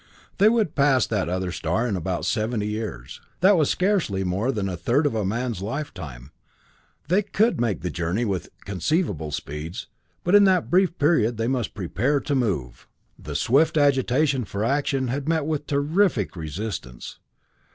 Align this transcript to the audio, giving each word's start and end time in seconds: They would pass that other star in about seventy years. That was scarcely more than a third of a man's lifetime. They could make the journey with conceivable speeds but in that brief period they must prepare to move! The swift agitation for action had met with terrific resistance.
They 0.39 0.49
would 0.49 0.73
pass 0.73 1.05
that 1.05 1.29
other 1.29 1.51
star 1.51 1.87
in 1.87 1.95
about 1.95 2.25
seventy 2.25 2.65
years. 2.65 3.21
That 3.41 3.55
was 3.55 3.69
scarcely 3.69 4.23
more 4.23 4.51
than 4.51 4.67
a 4.67 4.75
third 4.75 5.05
of 5.05 5.13
a 5.13 5.23
man's 5.23 5.61
lifetime. 5.61 6.31
They 7.07 7.21
could 7.21 7.61
make 7.61 7.81
the 7.81 7.91
journey 7.91 8.25
with 8.25 8.49
conceivable 8.65 9.29
speeds 9.29 9.85
but 10.23 10.33
in 10.33 10.45
that 10.45 10.71
brief 10.71 10.97
period 10.97 11.37
they 11.37 11.47
must 11.47 11.75
prepare 11.75 12.19
to 12.19 12.33
move! 12.33 12.87
The 13.19 13.35
swift 13.35 13.77
agitation 13.77 14.43
for 14.43 14.63
action 14.65 15.09
had 15.09 15.29
met 15.29 15.45
with 15.45 15.67
terrific 15.67 16.35
resistance. 16.35 17.19